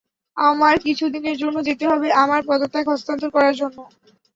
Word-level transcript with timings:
আমার 0.37 0.75
কিছু 0.85 1.05
দিনের 1.13 1.37
জন্য 1.41 1.57
যেতে 1.67 1.85
হবে 1.91 2.07
আমার 2.23 2.41
পদত্যাগ 2.49 2.85
হস্তান্তর 2.89 3.29
করার 3.35 3.55
জন্য। 3.61 3.77